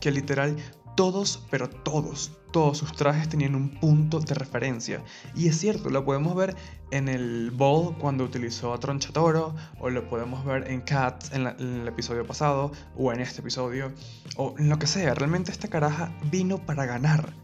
que 0.00 0.10
literal 0.10 0.56
todos, 0.94 1.44
pero 1.50 1.68
todos, 1.68 2.32
todos 2.52 2.78
sus 2.78 2.92
trajes 2.92 3.28
tenían 3.28 3.54
un 3.54 3.70
punto 3.80 4.20
de 4.20 4.34
referencia. 4.34 5.02
Y 5.34 5.48
es 5.48 5.58
cierto, 5.58 5.90
lo 5.90 6.04
podemos 6.04 6.34
ver 6.34 6.56
en 6.90 7.08
el 7.08 7.50
Ball 7.50 7.96
cuando 7.98 8.24
utilizó 8.24 8.72
a 8.72 8.78
Tronchatoro, 8.78 9.54
o 9.80 9.90
lo 9.90 10.08
podemos 10.08 10.44
ver 10.44 10.70
en 10.70 10.80
Cats 10.82 11.32
en, 11.32 11.46
en 11.46 11.80
el 11.80 11.88
episodio 11.88 12.26
pasado, 12.26 12.72
o 12.96 13.12
en 13.12 13.20
este 13.20 13.40
episodio, 13.40 13.92
o 14.36 14.54
en 14.58 14.68
lo 14.68 14.78
que 14.78 14.86
sea. 14.86 15.14
Realmente 15.14 15.50
esta 15.50 15.68
caraja 15.68 16.12
vino 16.30 16.58
para 16.58 16.86
ganar. 16.86 17.34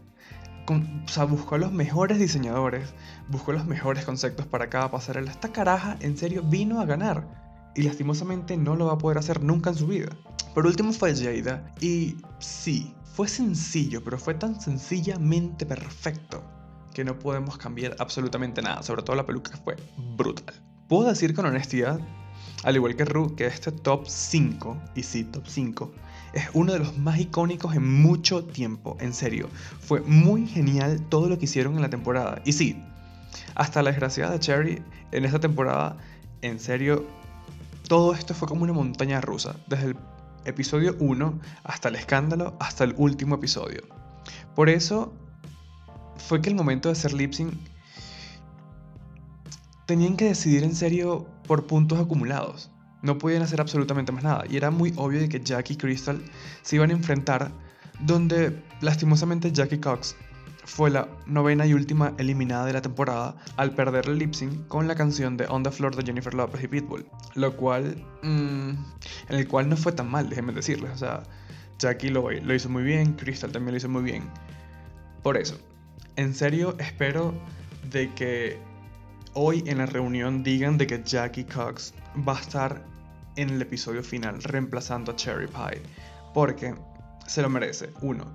Con- 0.65 1.03
o 1.05 1.07
sea, 1.09 1.25
buscó 1.25 1.57
los 1.57 1.71
mejores 1.71 2.19
diseñadores, 2.19 2.93
buscó 3.27 3.51
los 3.51 3.65
mejores 3.65 4.05
conceptos 4.05 4.45
para 4.45 4.69
cada 4.69 4.91
pasarela. 4.91 5.31
Esta 5.31 5.51
caraja, 5.51 5.97
en 5.99 6.17
serio, 6.17 6.43
vino 6.43 6.79
a 6.79 6.85
ganar. 6.85 7.41
Y 7.75 7.83
lastimosamente 7.83 8.57
no 8.57 8.75
lo 8.75 8.87
va 8.87 8.93
a 8.93 8.97
poder 8.97 9.17
hacer 9.17 9.41
nunca 9.43 9.71
en 9.71 9.75
su 9.75 9.87
vida. 9.87 10.09
Por 10.53 10.65
último 10.67 10.91
fue 10.91 11.15
Jada. 11.15 11.73
Y 11.79 12.17
sí, 12.39 12.93
fue 13.13 13.27
sencillo, 13.27 14.03
pero 14.03 14.17
fue 14.17 14.33
tan 14.33 14.59
sencillamente 14.59 15.65
perfecto 15.65 16.43
que 16.93 17.03
no 17.03 17.17
podemos 17.17 17.57
cambiar 17.57 17.95
absolutamente 17.99 18.61
nada. 18.61 18.83
Sobre 18.83 19.03
todo 19.03 19.15
la 19.15 19.25
peluca 19.25 19.57
fue 19.57 19.75
brutal. 20.15 20.53
Puedo 20.87 21.09
decir 21.09 21.33
con 21.33 21.45
honestidad, 21.45 21.99
al 22.63 22.75
igual 22.75 22.95
que 22.95 23.05
Ru, 23.05 23.35
que 23.35 23.47
este 23.47 23.71
top 23.71 24.07
5, 24.07 24.77
y 24.95 25.03
sí, 25.03 25.23
top 25.23 25.47
5, 25.47 25.91
es 26.33 26.49
uno 26.53 26.73
de 26.73 26.79
los 26.79 26.97
más 26.97 27.19
icónicos 27.19 27.75
en 27.75 28.01
mucho 28.01 28.43
tiempo. 28.45 28.97
En 28.99 29.13
serio, 29.13 29.49
fue 29.79 30.01
muy 30.01 30.47
genial 30.47 31.01
todo 31.09 31.27
lo 31.27 31.37
que 31.37 31.45
hicieron 31.45 31.75
en 31.75 31.81
la 31.81 31.89
temporada. 31.89 32.41
Y 32.45 32.53
sí, 32.53 32.81
hasta 33.55 33.81
la 33.81 33.91
desgraciada 33.91 34.33
de 34.33 34.39
Cherry 34.39 34.81
en 35.11 35.25
esta 35.25 35.39
temporada, 35.39 35.97
en 36.41 36.59
serio, 36.59 37.05
todo 37.87 38.13
esto 38.13 38.33
fue 38.33 38.47
como 38.47 38.63
una 38.63 38.73
montaña 38.73 39.19
rusa, 39.21 39.55
desde 39.67 39.87
el 39.87 39.95
episodio 40.45 40.95
1 40.99 41.39
hasta 41.63 41.89
el 41.89 41.95
escándalo, 41.95 42.55
hasta 42.59 42.83
el 42.83 42.93
último 42.97 43.35
episodio. 43.35 43.81
Por 44.55 44.69
eso 44.69 45.13
fue 46.17 46.41
que 46.41 46.49
el 46.49 46.55
momento 46.55 46.89
de 46.89 46.93
hacer 46.93 47.13
lip 47.13 47.33
tenían 49.85 50.15
que 50.15 50.25
decidir 50.25 50.63
en 50.63 50.75
serio 50.75 51.27
por 51.47 51.67
puntos 51.67 51.99
acumulados. 51.99 52.71
No 53.01 53.17
podían 53.17 53.41
hacer 53.41 53.59
absolutamente 53.59 54.11
más 54.11 54.23
nada. 54.23 54.43
Y 54.49 54.57
era 54.57 54.71
muy 54.71 54.93
obvio 54.95 55.19
de 55.19 55.27
que 55.27 55.41
Jackie 55.41 55.73
y 55.73 55.77
Crystal 55.77 56.21
se 56.61 56.75
iban 56.75 56.91
a 56.91 56.93
enfrentar 56.93 57.51
donde 57.99 58.63
lastimosamente 58.81 59.51
Jackie 59.51 59.79
Cox 59.79 60.15
fue 60.71 60.89
la 60.89 61.09
novena 61.25 61.65
y 61.65 61.73
última 61.73 62.13
eliminada 62.17 62.65
de 62.65 62.71
la 62.71 62.81
temporada 62.81 63.35
al 63.57 63.75
perder 63.75 64.07
el 64.07 64.17
lip 64.17 64.33
sync 64.33 64.67
con 64.69 64.87
la 64.87 64.95
canción 64.95 65.35
de 65.35 65.45
On 65.47 65.63
the 65.63 65.69
Floor 65.69 65.93
de 65.97 66.03
Jennifer 66.03 66.33
Lopez 66.33 66.63
y 66.63 66.67
Pitbull, 66.69 67.05
lo 67.35 67.57
cual, 67.57 68.01
mm, 68.23 68.69
en 69.27 69.35
el 69.35 69.47
cual 69.49 69.67
no 69.67 69.75
fue 69.75 69.91
tan 69.91 70.09
mal, 70.09 70.29
déjenme 70.29 70.53
decirles, 70.53 70.91
o 70.93 70.97
sea, 70.97 71.23
Jackie 71.77 72.09
lo, 72.09 72.31
lo 72.31 72.55
hizo 72.55 72.69
muy 72.69 72.83
bien, 72.83 73.13
Crystal 73.13 73.51
también 73.51 73.73
lo 73.73 73.77
hizo 73.79 73.89
muy 73.89 74.03
bien. 74.03 74.23
Por 75.21 75.35
eso, 75.35 75.59
en 76.15 76.33
serio 76.33 76.73
espero 76.79 77.33
de 77.91 78.09
que 78.13 78.57
hoy 79.33 79.65
en 79.67 79.79
la 79.79 79.87
reunión 79.87 80.41
digan 80.41 80.77
de 80.77 80.87
que 80.87 81.03
Jackie 81.03 81.43
Cox 81.43 81.93
va 82.25 82.37
a 82.37 82.39
estar 82.39 82.85
en 83.35 83.49
el 83.49 83.61
episodio 83.61 84.03
final 84.03 84.41
reemplazando 84.41 85.11
a 85.11 85.15
Cherry 85.17 85.47
Pie, 85.47 85.81
porque 86.33 86.75
se 87.27 87.41
lo 87.41 87.49
merece, 87.49 87.89
uno. 88.01 88.25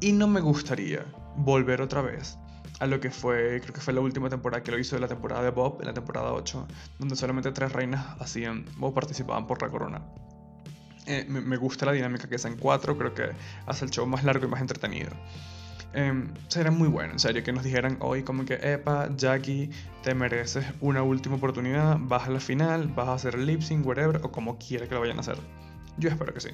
Y 0.00 0.12
no 0.12 0.26
me 0.26 0.40
gustaría 0.40 1.04
volver 1.36 1.80
otra 1.80 2.02
vez 2.02 2.38
a 2.82 2.86
lo 2.86 2.98
que 2.98 3.10
fue, 3.10 3.60
creo 3.60 3.74
que 3.74 3.80
fue 3.80 3.94
la 3.94 4.00
última 4.00 4.28
temporada 4.28 4.62
que 4.62 4.72
lo 4.72 4.78
hizo 4.78 4.96
de 4.96 5.00
la 5.00 5.06
temporada 5.06 5.42
de 5.42 5.50
Bob, 5.50 5.78
en 5.80 5.86
la 5.86 5.94
temporada 5.94 6.32
8, 6.32 6.66
donde 6.98 7.14
solamente 7.14 7.52
tres 7.52 7.72
reinas 7.72 8.04
hacían 8.18 8.64
o 8.80 8.92
participaban 8.92 9.46
por 9.46 9.62
la 9.62 9.68
corona. 9.68 10.02
Eh, 11.06 11.24
me, 11.28 11.56
gusta 11.56 11.86
la 11.86 11.92
dinámica 11.92 12.28
que 12.28 12.34
es 12.36 12.44
en 12.44 12.56
cuatro, 12.56 12.98
creo 12.98 13.14
que 13.14 13.30
hace 13.66 13.84
el 13.84 13.92
show 13.92 14.04
más 14.06 14.24
largo 14.24 14.46
y 14.46 14.48
más 14.48 14.60
entretenido. 14.60 15.10
Eh, 15.94 16.24
sería 16.48 16.72
muy 16.72 16.88
bueno, 16.88 17.12
en 17.12 17.18
serio, 17.20 17.44
que 17.44 17.52
nos 17.52 17.62
dijeran 17.62 17.98
hoy 18.00 18.24
como 18.24 18.44
que, 18.44 18.54
epa, 18.54 19.08
Jackie, 19.16 19.70
te 20.02 20.14
mereces 20.14 20.64
una 20.80 21.04
última 21.04 21.36
oportunidad, 21.36 21.98
vas 22.00 22.26
a 22.26 22.30
la 22.30 22.40
final, 22.40 22.88
vas 22.88 23.08
a 23.08 23.14
hacer 23.14 23.38
lip 23.38 23.62
sync, 23.62 23.86
whatever, 23.86 24.20
o 24.24 24.32
como 24.32 24.58
quiera 24.58 24.88
que 24.88 24.94
lo 24.94 25.00
vayan 25.00 25.18
a 25.18 25.20
hacer. 25.20 25.38
Yo 25.98 26.08
espero 26.08 26.34
que 26.34 26.40
sí. 26.40 26.50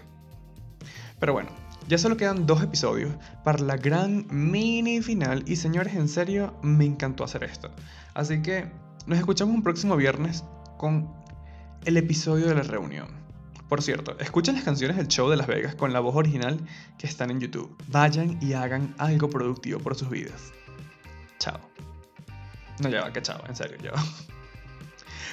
Pero 1.19 1.33
bueno, 1.33 1.51
ya 1.89 1.97
solo 1.97 2.19
quedan 2.19 2.47
dos 2.47 2.63
episodios 2.63 3.15
para 3.45 3.61
la 3.61 3.77
gran 3.77 4.27
mini 4.31 5.01
final 5.01 5.43
y 5.47 5.57
señores, 5.57 5.95
en 5.95 6.09
serio, 6.09 6.55
me 6.63 6.85
encantó 6.85 7.25
hacer 7.25 7.45
esto. 7.45 7.71
Así 8.13 8.43
que 8.43 8.71
nos 9.07 9.19
escuchamos 9.19 9.55
un 9.55 9.63
próximo 9.63 9.97
viernes 9.97 10.45
con 10.77 11.11
el 11.87 11.97
episodio 11.97 12.47
de 12.47 12.55
la 12.55 12.63
reunión. 12.63 13.09
Por 13.71 13.83
cierto, 13.83 14.19
escuchen 14.19 14.55
las 14.55 14.65
canciones 14.65 14.99
del 14.99 15.09
show 15.09 15.31
de 15.31 15.37
Las 15.37 15.47
Vegas 15.47 15.75
con 15.75 15.95
la 15.95 16.01
voz 16.01 16.15
original 16.15 16.61
que 16.99 17.07
están 17.07 17.31
en 17.31 17.41
YouTube. 17.41 17.75
Vayan 17.89 18.39
y 18.43 18.53
hagan 18.53 18.95
algo 18.99 19.31
productivo 19.31 19.81
por 19.81 19.95
sus 19.95 20.11
vidas. 20.11 20.53
Chao. 21.39 21.59
No, 22.81 22.91
ya 22.91 23.01
va, 23.01 23.13
que 23.13 23.23
chao, 23.23 23.43
en 23.49 23.57
serio, 23.57 23.79
ya 23.83 23.93
va. 23.93 24.05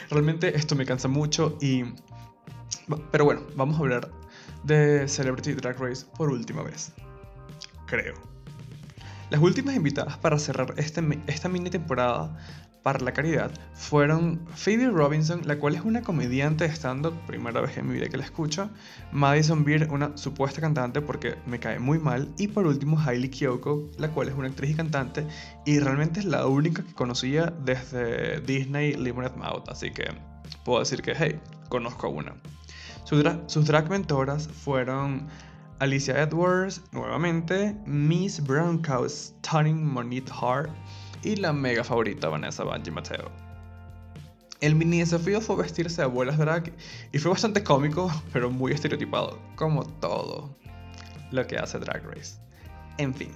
Realmente 0.10 0.56
esto 0.56 0.76
me 0.76 0.86
cansa 0.86 1.10
mucho 1.10 1.58
y... 1.62 1.84
Pero 3.12 3.26
bueno, 3.26 3.42
vamos 3.56 3.76
a 3.78 3.80
hablar 3.80 4.12
de 4.66 5.08
Celebrity 5.08 5.54
Drag 5.54 5.80
Race 5.80 6.06
por 6.18 6.30
última 6.30 6.64
vez. 6.64 6.92
Creo. 7.86 8.16
Las 9.30 9.42
últimas 9.42 9.76
invitadas 9.76 10.18
para 10.18 10.38
cerrar 10.38 10.74
este, 10.78 11.02
esta 11.28 11.50
mini 11.50 11.70
temporada 11.70 12.38
para 12.86 13.00
la 13.00 13.14
caridad 13.14 13.50
fueron 13.74 14.40
Phoebe 14.54 14.92
Robinson, 14.92 15.42
la 15.46 15.58
cual 15.58 15.74
es 15.74 15.82
una 15.82 16.04
comediante 16.04 16.68
de 16.68 16.74
stand-up, 16.76 17.16
primera 17.26 17.60
vez 17.60 17.76
en 17.78 17.88
mi 17.88 17.96
vida 17.96 18.10
que 18.10 18.18
la 18.18 18.24
escucho, 18.24 18.70
Madison 19.12 19.66
Beer, 19.66 19.90
una 19.90 20.16
supuesta 20.16 20.62
cantante 20.62 21.02
porque 21.02 21.34
me 21.48 21.60
cae 21.60 21.80
muy 21.80 21.98
mal, 21.98 22.30
y 22.38 22.48
por 22.48 22.68
último 22.68 23.00
Hailey 23.00 23.30
Kiyoko, 23.30 23.90
la 23.98 24.10
cual 24.10 24.30
es 24.30 24.36
una 24.36 24.50
actriz 24.50 24.70
y 24.70 24.76
cantante, 24.76 25.26
y 25.66 25.80
realmente 25.80 26.20
es 26.20 26.28
la 26.28 26.46
única 26.46 26.84
que 26.84 26.94
conocía 26.94 27.52
desde 27.66 28.40
Disney 28.42 28.94
Lemonade 28.94 29.36
Mouth, 29.36 29.68
así 29.68 29.90
que 29.90 30.06
puedo 30.64 30.82
decir 30.82 31.02
que, 31.02 31.16
hey, 31.18 31.40
conozco 31.70 32.06
a 32.06 32.12
una 32.12 32.36
sus 33.06 33.66
drag 33.66 33.90
mentoras 33.90 34.48
fueron 34.48 35.28
Alicia 35.80 36.22
Edwards, 36.22 36.82
nuevamente, 36.92 37.76
Miss 37.86 38.42
Brown 38.42 38.82
Cow 38.82 39.08
Stunning 39.08 39.86
Monique 39.86 40.32
Hart 40.32 40.72
y 41.24 41.36
la 41.36 41.54
mega 41.54 41.84
favorita 41.84 42.30
Vanessa 42.30 42.64
Banji 42.64 42.92
Mateo. 42.92 43.30
El 44.62 44.74
mini 44.74 45.00
desafío 45.00 45.42
fue 45.42 45.58
vestirse 45.58 45.98
de 45.98 46.04
abuelas 46.04 46.38
drag 46.38 46.74
y 47.12 47.20
fue 47.20 47.32
bastante 47.32 47.64
cómico, 47.64 48.10
pero 48.34 48.50
muy 48.50 48.72
estereotipado, 48.72 49.40
como 49.56 49.84
todo 49.84 50.58
lo 51.32 51.46
que 51.46 51.58
hace 51.58 51.78
Drag 51.78 52.04
Race. 52.06 52.40
En 52.98 53.14
fin, 53.14 53.32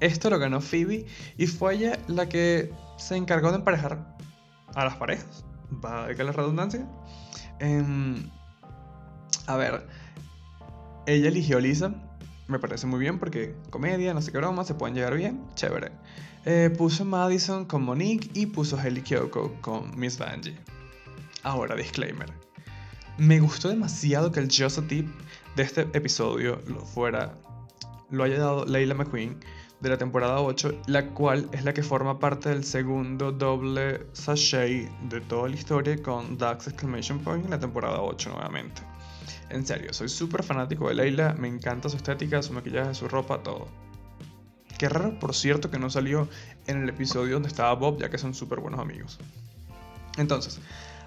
esto 0.00 0.30
lo 0.30 0.38
ganó 0.38 0.60
Phoebe 0.60 1.06
y 1.36 1.46
fue 1.46 1.74
ella 1.74 1.98
la 2.06 2.28
que 2.28 2.72
se 2.96 3.16
encargó 3.16 3.50
de 3.50 3.56
emparejar 3.56 4.16
a 4.74 4.84
las 4.84 4.96
parejas, 4.96 5.44
va 5.84 6.04
a 6.04 6.12
la 6.12 6.32
redundancia. 6.32 6.86
Em, 7.58 8.30
a 9.52 9.56
ver, 9.56 9.86
ella 11.06 11.28
eligió 11.28 11.60
Lisa, 11.60 11.94
me 12.46 12.58
parece 12.58 12.86
muy 12.86 13.00
bien 13.00 13.18
porque 13.18 13.54
comedia, 13.70 14.12
no 14.14 14.22
sé 14.22 14.32
qué 14.32 14.38
broma, 14.38 14.64
se 14.64 14.74
pueden 14.74 14.94
llegar 14.94 15.14
bien, 15.16 15.40
chévere. 15.54 15.92
Eh, 16.44 16.70
puso 16.76 17.04
Madison 17.04 17.64
con 17.64 17.82
Monique 17.82 18.30
y 18.34 18.46
puso 18.46 18.78
Hailey 18.78 19.02
Kyoko 19.02 19.54
con 19.60 19.98
Miss 19.98 20.18
Vanjie. 20.18 20.58
Ahora, 21.42 21.76
disclaimer. 21.76 22.32
Me 23.18 23.40
gustó 23.40 23.68
demasiado 23.68 24.32
que 24.32 24.40
el 24.40 24.48
Joseph 24.50 24.88
Tip 24.88 25.08
de 25.56 25.62
este 25.62 25.82
episodio 25.92 26.62
lo 26.66 26.80
fuera, 26.80 27.34
lo 28.10 28.24
haya 28.24 28.38
dado 28.38 28.64
Leila 28.64 28.94
McQueen 28.94 29.38
de 29.80 29.88
la 29.88 29.98
temporada 29.98 30.40
8, 30.40 30.82
la 30.86 31.06
cual 31.08 31.48
es 31.52 31.64
la 31.64 31.72
que 31.72 31.82
forma 31.82 32.18
parte 32.18 32.50
del 32.50 32.64
segundo 32.64 33.32
doble 33.32 34.06
sachet 34.12 34.90
de 35.08 35.20
toda 35.22 35.48
la 35.48 35.54
historia 35.54 36.02
con 36.02 36.36
Dax 36.36 36.68
Exclamation 36.68 37.18
Point 37.18 37.44
en 37.44 37.50
la 37.50 37.60
temporada 37.60 38.00
8 38.00 38.30
nuevamente. 38.30 38.89
En 39.50 39.66
serio, 39.66 39.92
soy 39.92 40.08
súper 40.08 40.42
fanático 40.42 40.88
de 40.88 40.94
Leila, 40.94 41.34
me 41.38 41.48
encanta 41.48 41.88
su 41.88 41.96
estética, 41.96 42.42
su 42.42 42.52
maquillaje, 42.52 42.94
su 42.94 43.08
ropa, 43.08 43.42
todo. 43.42 43.68
Qué 44.78 44.88
raro, 44.88 45.18
por 45.18 45.34
cierto, 45.34 45.70
que 45.70 45.78
no 45.78 45.90
salió 45.90 46.28
en 46.66 46.82
el 46.82 46.88
episodio 46.88 47.34
donde 47.34 47.48
estaba 47.48 47.74
Bob, 47.74 48.00
ya 48.00 48.08
que 48.08 48.16
son 48.16 48.32
súper 48.32 48.60
buenos 48.60 48.80
amigos. 48.80 49.18
Entonces, 50.16 50.58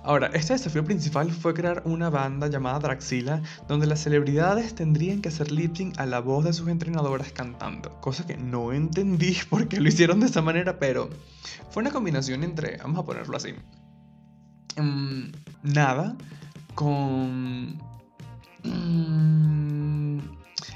ahora, 0.04 0.28
este 0.34 0.54
desafío 0.54 0.84
principal 0.84 1.32
fue 1.32 1.54
crear 1.54 1.82
una 1.86 2.10
banda 2.10 2.48
llamada 2.48 2.80
Draxila, 2.80 3.42
donde 3.68 3.88
las 3.88 4.02
celebridades 4.02 4.76
tendrían 4.76 5.22
que 5.22 5.30
hacer 5.30 5.52
lip 5.52 5.76
sync 5.76 6.00
a 6.00 6.06
la 6.06 6.20
voz 6.20 6.46
de 6.46 6.54
sus 6.54 6.68
entrenadoras 6.68 7.32
cantando. 7.32 8.00
Cosa 8.00 8.28
que 8.28 8.38
no 8.38 8.74
entendí 8.74 9.38
por 9.50 9.68
qué 9.68 9.80
lo 9.80 9.90
hicieron 9.90 10.20
de 10.20 10.28
esa 10.28 10.44
manera, 10.44 10.78
pero 10.78 11.10
fue 11.72 11.82
una 11.82 11.92
combinación 11.92 12.44
entre, 12.44 12.78
vamos 12.78 13.00
a 13.00 13.06
ponerlo 13.06 13.38
así, 13.38 13.54
mm, 14.78 15.32
nada 15.64 16.16
con 16.76 17.80
Mm, 18.64 20.20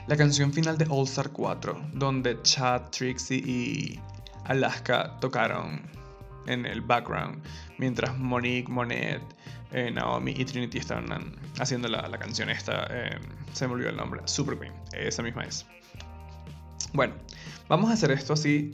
la 0.08 0.17
canción 0.17 0.51
final 0.53 0.77
de 0.77 0.86
All 0.89 1.06
Star 1.06 1.29
4, 1.29 1.89
donde 1.94 2.41
Chad, 2.44 2.89
Trixie 2.91 3.38
y 3.38 4.00
Alaska 4.46 5.17
tocaron 5.20 5.82
en 6.48 6.65
el 6.65 6.82
background, 6.82 7.44
mientras 7.77 8.17
Monique, 8.17 8.72
Monet, 8.72 9.22
eh, 9.72 9.91
Naomi 9.91 10.34
y 10.38 10.46
Trinity 10.46 10.77
estaban 10.77 11.36
haciendo 11.60 11.88
la, 11.89 12.10
canción 12.17 12.50
esta, 12.50 12.88
eh, 12.89 13.20
se 13.53 13.67
me 13.67 13.74
olvidó 13.74 13.89
el 13.89 13.98
nombre, 13.98 14.22
Super 14.25 14.58
Queen, 14.58 14.74
esa 14.94 15.22
misma 15.22 15.44
es. 15.44 15.65
Bueno, 16.94 17.13
vamos 17.67 17.89
a 17.89 17.94
hacer 17.94 18.12
esto 18.12 18.34
así 18.34 18.72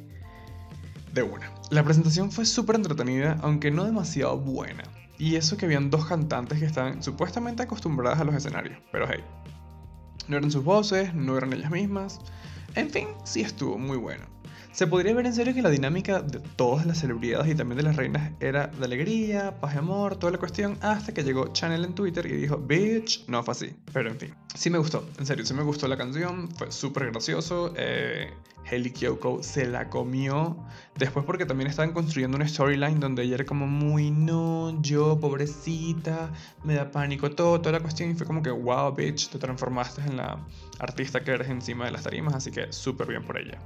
de 1.13 1.23
una. 1.23 1.51
La 1.71 1.83
presentación 1.83 2.31
fue 2.31 2.45
súper 2.45 2.75
entretenida, 2.75 3.37
aunque 3.41 3.71
no 3.71 3.85
demasiado 3.85 4.37
buena. 4.37 4.83
Y 5.17 5.35
eso 5.35 5.57
que 5.57 5.65
habían 5.65 5.89
dos 5.89 6.05
cantantes 6.05 6.59
que 6.59 6.65
estaban 6.65 7.03
supuestamente 7.03 7.63
acostumbradas 7.63 8.19
a 8.19 8.23
los 8.23 8.35
escenarios, 8.35 8.79
pero 8.91 9.07
hey, 9.09 9.23
no 10.27 10.37
eran 10.37 10.51
sus 10.51 10.63
voces, 10.63 11.13
no 11.13 11.37
eran 11.37 11.53
ellas 11.53 11.71
mismas. 11.71 12.19
En 12.75 12.89
fin, 12.89 13.07
sí 13.23 13.41
estuvo 13.41 13.77
muy 13.77 13.97
bueno. 13.97 14.25
Se 14.73 14.87
podría 14.87 15.13
ver 15.13 15.27
en 15.27 15.33
serio 15.35 15.53
que 15.53 15.61
la 15.61 15.69
dinámica 15.69 16.23
de 16.23 16.39
todas 16.55 16.87
las 16.87 16.97
celebridades 16.97 17.47
y 17.47 17.53
también 17.53 17.77
de 17.77 17.83
las 17.83 17.95
reinas 17.95 18.31
era 18.39 18.65
de 18.65 18.83
alegría, 18.83 19.59
paz 19.61 19.75
amor, 19.75 20.15
toda 20.15 20.31
la 20.31 20.39
cuestión, 20.39 20.79
hasta 20.81 21.13
que 21.13 21.23
llegó 21.23 21.53
Chanel 21.53 21.85
en 21.85 21.93
Twitter 21.93 22.25
y 22.25 22.37
dijo, 22.37 22.57
bitch, 22.57 23.23
no 23.27 23.43
fue 23.43 23.51
así. 23.51 23.75
Pero 23.93 24.09
en 24.09 24.17
fin, 24.17 24.33
sí 24.55 24.71
me 24.71 24.79
gustó, 24.79 25.07
en 25.19 25.27
serio, 25.27 25.45
sí 25.45 25.53
me 25.53 25.61
gustó 25.61 25.87
la 25.87 25.95
canción, 25.95 26.49
fue 26.57 26.71
súper 26.71 27.11
gracioso. 27.11 27.71
Eh, 27.77 28.33
se 29.41 29.67
la 29.67 29.89
comió. 29.89 30.57
Después 30.97 31.23
porque 31.25 31.45
también 31.45 31.69
estaban 31.69 31.93
construyendo 31.93 32.35
una 32.37 32.47
storyline 32.47 32.99
donde 32.99 33.21
ella 33.21 33.35
era 33.35 33.45
como 33.45 33.67
muy, 33.67 34.09
no, 34.09 34.81
yo, 34.81 35.19
pobrecita, 35.19 36.31
me 36.63 36.73
da 36.73 36.89
pánico 36.89 37.29
todo, 37.29 37.61
toda 37.61 37.73
la 37.73 37.79
cuestión. 37.81 38.09
Y 38.09 38.15
fue 38.15 38.25
como 38.25 38.41
que, 38.41 38.49
wow, 38.49 38.91
bitch, 38.91 39.29
te 39.29 39.37
transformaste 39.37 40.01
en 40.01 40.17
la 40.17 40.43
artista 40.79 41.23
que 41.23 41.31
eres 41.31 41.49
encima 41.49 41.85
de 41.85 41.91
las 41.91 42.01
tarimas, 42.01 42.33
así 42.33 42.49
que 42.49 42.73
súper 42.73 43.07
bien 43.07 43.23
por 43.23 43.37
ella. 43.37 43.59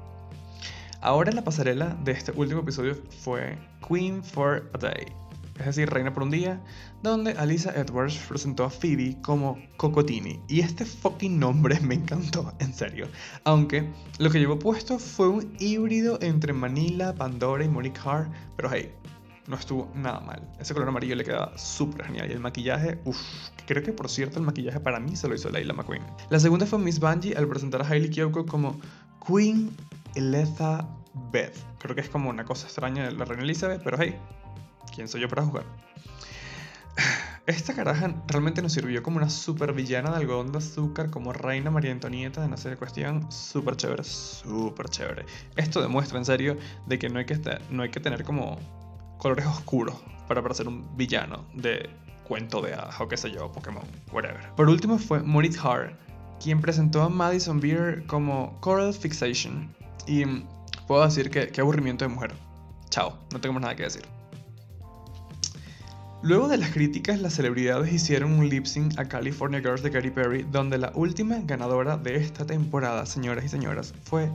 Ahora 1.02 1.32
la 1.32 1.44
pasarela 1.44 1.96
de 2.04 2.12
este 2.12 2.32
último 2.32 2.62
episodio 2.62 2.96
fue 3.24 3.58
Queen 3.88 4.24
for 4.24 4.70
a 4.74 4.78
Day, 4.80 5.06
es 5.60 5.66
decir, 5.68 5.90
Reina 5.90 6.12
por 6.12 6.24
un 6.24 6.32
Día, 6.32 6.60
donde 7.04 7.32
Alisa 7.34 7.72
Edwards 7.76 8.18
presentó 8.28 8.64
a 8.64 8.70
Phoebe 8.72 9.16
como 9.22 9.60
Cocotini. 9.78 10.40
Y 10.48 10.62
este 10.62 10.86
fucking 10.86 11.40
nombre 11.40 11.80
me 11.82 11.96
encantó, 11.96 12.52
en 12.60 12.74
serio. 12.74 13.08
Aunque 13.44 13.88
lo 14.18 14.32
que 14.32 14.40
llevó 14.40 14.58
puesto 14.58 14.98
fue 14.98 15.28
un 15.28 15.56
híbrido 15.60 16.18
entre 16.22 16.52
Manila, 16.52 17.14
Pandora 17.14 17.64
y 17.64 17.70
Monique 17.70 18.00
Hart, 18.04 18.32
pero 18.56 18.72
hey, 18.72 18.92
no 19.48 19.56
estuvo 19.56 19.90
nada 19.96 20.20
mal. 20.20 20.42
Ese 20.60 20.74
color 20.74 20.90
amarillo 20.90 21.16
le 21.16 21.24
quedaba 21.24 21.58
súper 21.58 22.06
genial. 22.06 22.30
Y 22.30 22.34
el 22.34 22.40
maquillaje, 22.40 23.00
uff, 23.06 23.18
creo 23.66 23.82
que 23.82 23.94
por 23.94 24.10
cierto 24.10 24.40
el 24.40 24.46
maquillaje 24.46 24.80
para 24.80 25.00
mí 25.00 25.16
se 25.16 25.28
lo 25.28 25.36
hizo 25.36 25.50
Leila 25.50 25.74
McQueen. 25.74 26.04
La 26.30 26.40
segunda 26.40 26.66
fue 26.66 26.80
Miss 26.80 27.00
Bungie 27.00 27.36
al 27.36 27.48
presentar 27.48 27.82
a 27.82 27.88
Hailey 27.88 28.10
Kiyoko 28.10 28.46
como 28.46 28.80
Queen 29.28 29.76
Elizabeth. 30.16 31.56
Creo 31.80 31.96
que 31.96 32.02
es 32.02 32.10
como 32.10 32.30
una 32.30 32.46
cosa 32.46 32.66
extraña 32.68 33.06
de 33.06 33.12
la 33.12 33.26
reina 33.26 33.44
Elizabeth, 33.44 33.82
pero 33.84 33.98
hey, 34.00 34.16
¿quién 34.96 35.08
soy 35.08 35.22
yo 35.22 35.28
para 35.28 35.44
jugar? 35.44 35.66
Esta 37.46 37.74
caraja 37.74 38.14
realmente 38.28 38.62
nos 38.62 38.74
sirvió 38.74 39.04
como 39.04 39.18
una 39.18 39.30
super 39.30 39.74
villana 39.74 40.12
de 40.12 40.18
algodón 40.18 40.52
de 40.52 40.58
azúcar, 40.58 41.10
como 41.10 41.34
reina 41.34 41.72
María 41.72 41.92
Antonieta 41.92 42.42
de 42.42 42.48
no 42.48 42.58
sé 42.58 42.70
de 42.70 42.78
cuestión, 42.78 43.32
súper 43.32 43.76
chévere, 43.78 44.04
súper 44.04 44.90
chévere. 44.90 45.26
Esto 45.56 45.82
demuestra 45.82 46.18
en 46.18 46.26
serio 46.26 46.58
de 46.86 47.00
que 47.00 47.10
no 47.10 47.20
hay 47.20 47.26
que, 47.26 47.40
no 47.70 47.84
hay 47.84 47.90
que 47.90 48.00
tener 48.00 48.24
como 48.24 48.58
colores 49.18 49.46
oscuros 49.46 49.96
para 50.28 50.42
parecer 50.42 50.68
un 50.68 50.96
villano 50.98 51.46
de 51.54 51.90
cuento 52.28 52.62
de 52.62 52.74
hadas 52.74 53.00
o 53.00 53.08
qué 53.08 53.16
sé 53.16 53.32
yo, 53.32 53.52
Pokémon, 53.52 53.84
whatever. 54.12 54.54
Por 54.56 54.68
último 54.68 54.98
fue 54.98 55.22
Moritz 55.22 55.58
Hart, 55.64 55.94
quien 56.42 56.62
presentó 56.62 57.02
a 57.02 57.10
Madison 57.10 57.60
Beer 57.60 58.06
como 58.08 58.60
Coral 58.60 58.94
Fixation. 58.94 59.74
Y 60.06 60.24
puedo 60.88 61.04
decir 61.04 61.30
que 61.30 61.50
qué 61.50 61.62
aburrimiento 61.62 62.06
de 62.06 62.10
mujer. 62.10 62.34
Chao, 62.90 63.18
no 63.32 63.42
tengo 63.42 63.54
más 63.54 63.62
nada 63.62 63.76
que 63.76 63.84
decir. 63.84 64.04
Luego 66.24 66.48
de 66.48 66.58
las 66.58 66.72
críticas, 66.72 67.22
las 67.22 67.34
celebridades 67.34 67.94
hicieron 67.94 68.34
un 68.34 68.50
lip 68.50 68.66
sync 68.66 68.98
a 68.98 69.08
California 69.08 69.60
Girls 69.60 69.84
de 69.84 69.92
Katy 69.92 70.10
Perry, 70.10 70.48
donde 70.52 70.80
la 70.80 70.92
última 70.96 71.38
ganadora 71.44 71.96
de 71.96 72.16
esta 72.16 72.46
temporada, 72.46 73.06
señoras 73.06 73.46
y 73.46 73.50
señoras, 73.50 73.94
fue 74.04 74.32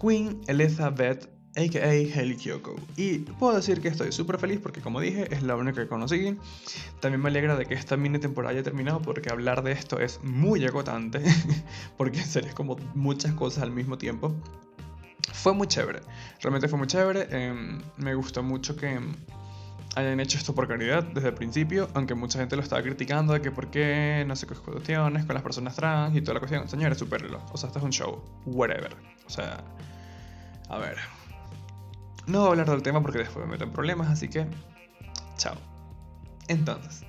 Queen 0.00 0.40
Elizabeth 0.46 1.28
a.k.a. 1.56 1.86
Hailey 1.86 2.36
Kyoko. 2.36 2.76
Y 2.96 3.18
puedo 3.18 3.54
decir 3.54 3.80
que 3.80 3.88
estoy 3.88 4.12
súper 4.12 4.38
feliz 4.38 4.60
porque 4.62 4.80
como 4.80 5.00
dije 5.00 5.32
es 5.34 5.42
la 5.42 5.56
única 5.56 5.82
que 5.82 5.88
conocí. 5.88 6.36
También 7.00 7.20
me 7.20 7.28
alegra 7.28 7.56
de 7.56 7.66
que 7.66 7.74
esta 7.74 7.96
mini 7.96 8.18
temporada 8.18 8.54
haya 8.54 8.62
terminado 8.62 9.02
porque 9.02 9.30
hablar 9.30 9.62
de 9.62 9.72
esto 9.72 9.98
es 9.98 10.22
muy 10.22 10.64
agotante, 10.64 11.22
porque 11.96 12.20
en 12.20 12.48
como 12.54 12.76
muchas 12.94 13.34
cosas 13.34 13.62
al 13.62 13.70
mismo 13.70 13.98
tiempo. 13.98 14.34
Fue 15.32 15.52
muy 15.52 15.66
chévere, 15.66 16.00
realmente 16.40 16.68
fue 16.68 16.78
muy 16.78 16.88
chévere. 16.88 17.28
Em, 17.30 17.80
me 17.96 18.14
gustó 18.14 18.42
mucho 18.42 18.76
que 18.76 18.98
hayan 19.94 20.20
hecho 20.20 20.38
esto 20.38 20.54
por 20.54 20.66
caridad 20.66 21.02
desde 21.02 21.28
el 21.28 21.34
principio, 21.34 21.88
aunque 21.94 22.14
mucha 22.14 22.38
gente 22.38 22.56
lo 22.56 22.62
estaba 22.62 22.82
criticando 22.82 23.32
de 23.32 23.42
que 23.42 23.50
por 23.50 23.70
qué, 23.70 24.24
no 24.26 24.36
sé 24.36 24.46
qué 24.46 24.54
cuestiones 24.54 25.24
con 25.24 25.34
las 25.34 25.42
personas 25.42 25.76
trans 25.76 26.16
y 26.16 26.22
toda 26.22 26.34
la 26.34 26.40
cuestión. 26.40 26.68
Señores, 26.68 26.98
supérelo. 26.98 27.40
O 27.52 27.56
sea, 27.56 27.68
esto 27.68 27.78
es 27.78 27.84
un 27.84 27.90
show. 27.90 28.22
Whatever. 28.46 28.96
O 29.26 29.30
sea, 29.30 29.62
a 30.68 30.78
ver, 30.78 30.96
no 32.26 32.40
voy 32.40 32.48
a 32.48 32.50
hablar 32.50 32.70
del 32.70 32.82
tema 32.82 33.02
porque 33.02 33.18
después 33.18 33.44
me 33.44 33.52
meto 33.52 33.64
en 33.64 33.72
problemas, 33.72 34.08
así 34.08 34.28
que 34.28 34.46
chao. 35.36 35.56
Entonces, 36.48 37.04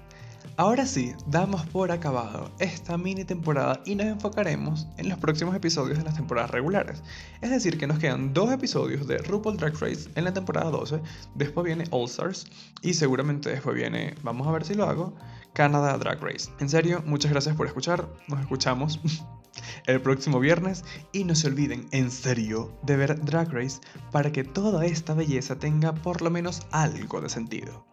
ahora 0.57 0.85
sí, 0.85 1.13
damos 1.27 1.65
por 1.67 1.91
acabado 1.91 2.51
esta 2.59 2.97
mini 2.97 3.25
temporada 3.25 3.81
y 3.85 3.95
nos 3.95 4.07
enfocaremos 4.07 4.87
en 4.97 5.09
los 5.09 5.17
próximos 5.17 5.55
episodios 5.55 5.97
de 5.97 6.03
las 6.03 6.15
temporadas 6.15 6.51
regulares. 6.51 7.03
Es 7.41 7.49
decir, 7.49 7.77
que 7.77 7.87
nos 7.87 7.99
quedan 7.99 8.33
dos 8.33 8.51
episodios 8.51 9.07
de 9.07 9.17
RuPaul 9.19 9.57
Drag 9.57 9.73
Race 9.79 10.09
en 10.15 10.23
la 10.23 10.33
temporada 10.33 10.71
12, 10.71 11.01
después 11.35 11.65
viene 11.65 11.85
All 11.91 12.05
Stars 12.05 12.47
y 12.81 12.93
seguramente 12.93 13.49
después 13.49 13.75
viene, 13.75 14.15
vamos 14.23 14.47
a 14.47 14.51
ver 14.51 14.65
si 14.65 14.75
lo 14.75 14.85
hago, 14.85 15.15
Canada 15.53 15.97
Drag 15.97 16.21
Race. 16.21 16.49
En 16.59 16.69
serio, 16.69 17.03
muchas 17.05 17.31
gracias 17.31 17.55
por 17.55 17.67
escuchar, 17.67 18.07
nos 18.27 18.39
escuchamos 18.39 18.99
el 19.87 20.01
próximo 20.01 20.39
viernes 20.39 20.83
y 21.11 21.23
no 21.23 21.35
se 21.35 21.47
olviden 21.47 21.87
en 21.91 22.11
serio 22.11 22.71
de 22.83 22.97
ver 22.97 23.23
Drag 23.23 23.51
Race 23.51 23.79
para 24.11 24.31
que 24.31 24.43
toda 24.43 24.85
esta 24.85 25.13
belleza 25.13 25.57
tenga 25.57 25.93
por 25.93 26.21
lo 26.21 26.29
menos 26.29 26.61
algo 26.71 27.21
de 27.21 27.29
sentido. 27.29 27.85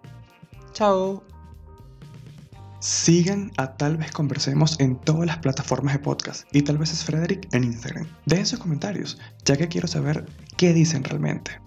Chao. 0.72 1.22
Sigan 2.80 3.52
a 3.58 3.76
Tal 3.76 3.98
vez 3.98 4.10
conversemos 4.10 4.80
en 4.80 4.96
todas 4.96 5.26
las 5.26 5.38
plataformas 5.38 5.94
de 5.94 5.98
podcast 5.98 6.48
y 6.50 6.62
tal 6.62 6.78
vez 6.78 6.92
es 6.92 7.04
Frederick 7.04 7.46
en 7.52 7.64
Instagram. 7.64 8.06
Dejen 8.24 8.46
sus 8.46 8.58
comentarios, 8.58 9.18
ya 9.44 9.56
que 9.56 9.68
quiero 9.68 9.86
saber 9.86 10.24
qué 10.56 10.72
dicen 10.72 11.04
realmente. 11.04 11.60